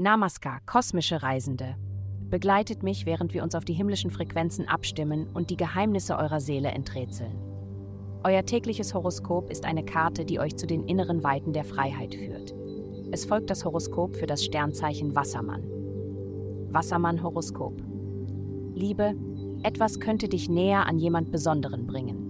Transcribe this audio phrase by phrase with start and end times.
[0.00, 1.74] Namaskar, kosmische Reisende.
[2.30, 6.68] Begleitet mich, während wir uns auf die himmlischen Frequenzen abstimmen und die Geheimnisse eurer Seele
[6.68, 7.36] enträtseln.
[8.22, 12.54] Euer tägliches Horoskop ist eine Karte, die euch zu den inneren Weiten der Freiheit führt.
[13.10, 15.64] Es folgt das Horoskop für das Sternzeichen Wassermann.
[16.70, 17.82] Wassermann Horoskop.
[18.74, 19.16] Liebe,
[19.64, 22.27] etwas könnte dich näher an jemand Besonderen bringen.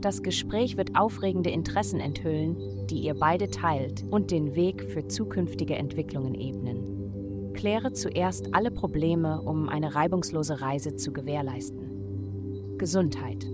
[0.00, 5.74] Das Gespräch wird aufregende Interessen enthüllen, die ihr beide teilt und den Weg für zukünftige
[5.74, 7.52] Entwicklungen ebnen.
[7.54, 12.76] Kläre zuerst alle Probleme, um eine reibungslose Reise zu gewährleisten.
[12.78, 13.44] Gesundheit.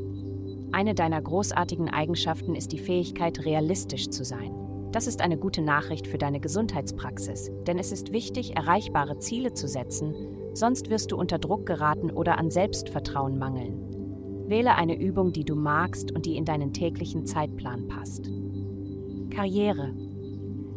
[0.73, 4.53] Eine deiner großartigen Eigenschaften ist die Fähigkeit, realistisch zu sein.
[4.93, 9.67] Das ist eine gute Nachricht für deine Gesundheitspraxis, denn es ist wichtig, erreichbare Ziele zu
[9.67, 10.15] setzen,
[10.53, 13.84] sonst wirst du unter Druck geraten oder an Selbstvertrauen mangeln.
[14.47, 18.31] Wähle eine Übung, die du magst und die in deinen täglichen Zeitplan passt.
[19.31, 19.95] Karriere.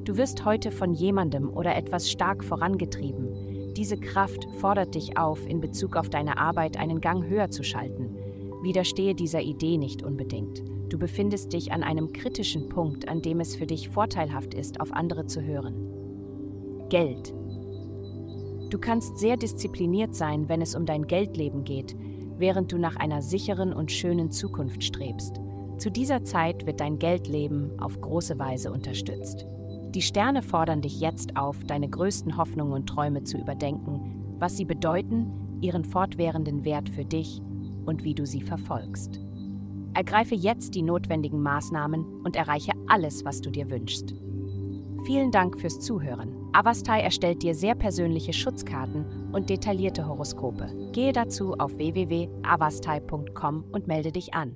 [0.05, 3.73] Du wirst heute von jemandem oder etwas stark vorangetrieben.
[3.75, 8.15] Diese Kraft fordert dich auf, in Bezug auf deine Arbeit einen Gang höher zu schalten.
[8.63, 10.63] Widerstehe dieser Idee nicht unbedingt.
[10.89, 14.93] Du befindest dich an einem kritischen Punkt, an dem es für dich vorteilhaft ist, auf
[14.93, 15.75] andere zu hören.
[16.89, 17.33] Geld.
[18.69, 21.95] Du kannst sehr diszipliniert sein, wenn es um dein Geldleben geht,
[22.37, 25.39] während du nach einer sicheren und schönen Zukunft strebst.
[25.77, 29.45] Zu dieser Zeit wird dein Geldleben auf große Weise unterstützt.
[29.91, 34.65] Die Sterne fordern dich jetzt auf, deine größten Hoffnungen und Träume zu überdenken, was sie
[34.65, 37.41] bedeuten, ihren fortwährenden Wert für dich
[37.85, 39.19] und wie du sie verfolgst.
[39.93, 44.13] Ergreife jetzt die notwendigen Maßnahmen und erreiche alles, was du dir wünschst.
[45.05, 46.35] Vielen Dank fürs Zuhören.
[46.53, 50.69] Avastai erstellt dir sehr persönliche Schutzkarten und detaillierte Horoskope.
[50.91, 54.55] Gehe dazu auf www.avastai.com und melde dich an.